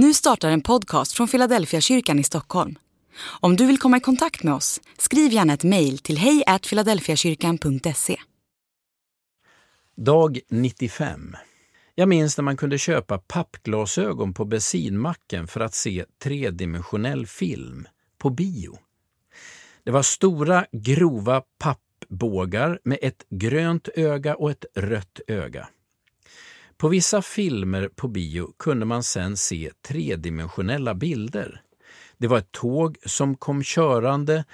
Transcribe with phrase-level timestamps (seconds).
[0.00, 2.78] Nu startar en podcast från Philadelphia kyrkan i Stockholm.
[3.40, 8.16] Om du vill komma i kontakt med oss, skriv gärna ett mejl till hejfiladelfiakyrkan.se.
[9.96, 11.36] Dag 95.
[11.94, 17.88] Jag minns när man kunde köpa pappglasögon på bensinmacken för att se tredimensionell film
[18.18, 18.78] på bio.
[19.84, 25.68] Det var stora, grova pappbågar med ett grönt öga och ett rött öga.
[26.78, 31.62] På vissa filmer på bio kunde man sen se tredimensionella bilder.
[32.18, 34.44] Det var ett tåg som kom körande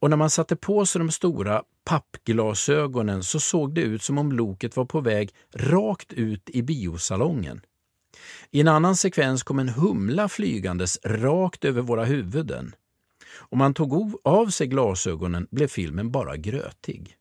[0.00, 4.32] och när man satte på sig de stora pappglasögonen så såg det ut som om
[4.32, 7.60] loket var på väg rakt ut i biosalongen.
[8.50, 12.74] I en annan sekvens kom en humla flygandes rakt över våra huvuden.
[13.38, 17.16] Om man tog av sig glasögonen blev filmen bara grötig.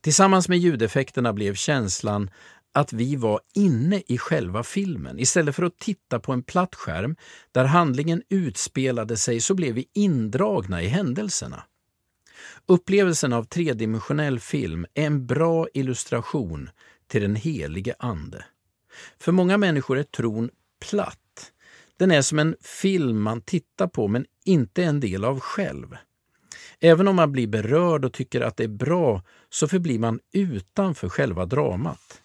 [0.00, 2.30] Tillsammans med ljudeffekterna blev känslan
[2.74, 5.18] att vi var inne i själva filmen.
[5.18, 7.16] Istället för att titta på en platt skärm
[7.52, 11.62] där handlingen utspelade sig så blev vi indragna i händelserna.
[12.66, 16.70] Upplevelsen av tredimensionell film är en bra illustration
[17.06, 18.44] till den helige Ande.
[19.18, 20.50] För många människor är tron
[20.90, 21.52] platt.
[21.96, 25.96] Den är som en film man tittar på men inte en del av själv.
[26.80, 31.08] Även om man blir berörd och tycker att det är bra så förblir man utanför
[31.08, 32.20] själva dramat.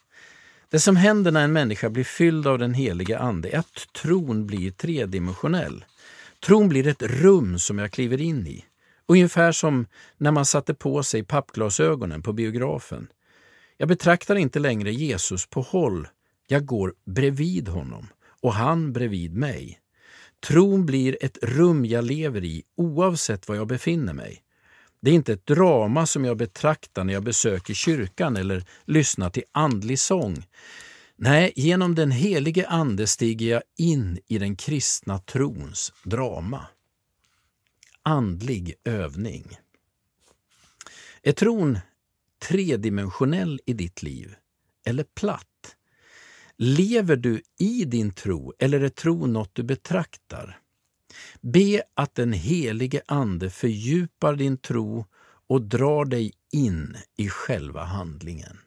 [0.72, 4.48] Det som händer när en människa blir fylld av den helige Ande är att tron
[4.48, 5.86] blir tredimensionell.
[6.46, 8.66] Tron blir ett rum som jag kliver in i.
[9.08, 9.86] Ungefär som
[10.18, 13.08] när man satte på sig pappglasögonen på biografen.
[13.78, 16.08] Jag betraktar inte längre Jesus på håll,
[16.48, 18.08] jag går bredvid honom
[18.42, 19.80] och han bredvid mig.
[20.48, 24.44] Tron blir ett rum jag lever i oavsett var jag befinner mig.
[25.02, 29.44] Det är inte ett drama som jag betraktar när jag besöker kyrkan eller lyssnar till
[29.52, 30.46] andlig sång.
[31.16, 36.68] Nej, genom den helige Ande stiger jag in i den kristna trons drama.
[38.04, 39.58] Andlig övning.
[41.22, 41.80] Är tron
[42.48, 44.36] tredimensionell i ditt liv
[44.86, 45.76] eller platt?
[46.58, 50.60] Lever du i din tro eller är tro något du betraktar?
[51.42, 55.06] Be att den helige Ande fördjupar din tro
[55.48, 58.58] och drar dig in i själva handlingen.